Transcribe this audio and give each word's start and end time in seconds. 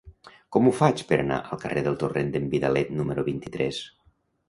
Com 0.55 0.69
ho 0.69 0.73
faig 0.77 1.03
per 1.11 1.19
anar 1.25 1.37
al 1.49 1.63
carrer 1.65 1.85
del 1.89 2.01
Torrent 2.07 2.35
d'en 2.39 2.51
Vidalet 2.57 2.93
número 2.99 3.31
vint-i-tres? 3.33 3.87